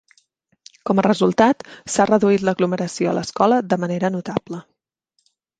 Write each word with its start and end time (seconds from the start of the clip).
Com 0.89 1.01
a 1.01 1.03
resultat, 1.07 1.61
s'ha 1.97 2.07
reduït 2.11 2.47
l'aglomeració 2.49 3.13
a 3.13 3.15
l'escola 3.19 3.63
de 3.75 3.83
manera 3.85 4.15
notable. 4.19 4.65